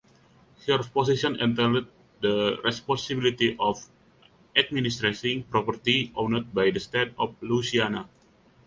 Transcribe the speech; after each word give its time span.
Her 0.65 0.79
position 0.79 1.35
entailed 1.39 1.85
the 2.21 2.59
responsibility 2.63 3.55
of 3.59 3.87
administrating 4.55 5.43
property 5.43 6.11
owned 6.15 6.51
by 6.55 6.71
the 6.71 6.79
state 6.79 7.13
of 7.19 7.35
Louisiana. 7.39 8.09